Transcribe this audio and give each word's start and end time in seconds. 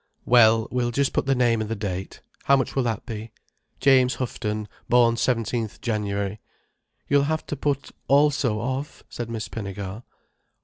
"Well, 0.25 0.67
we'll 0.71 0.89
just 0.89 1.13
put 1.13 1.27
the 1.27 1.35
name 1.35 1.61
and 1.61 1.69
the 1.69 1.75
date. 1.75 2.21
How 2.45 2.55
much 2.55 2.75
will 2.75 2.81
that 2.81 3.05
be? 3.05 3.31
James 3.79 4.15
Houghton. 4.15 4.67
Born 4.89 5.13
17th 5.13 5.79
January—" 5.79 6.39
"You'll 7.07 7.25
have 7.29 7.45
to 7.45 7.55
put 7.55 7.91
'Also 8.07 8.59
of,'" 8.61 9.03
said 9.09 9.29
Miss 9.29 9.47
Pinnegar. 9.47 10.01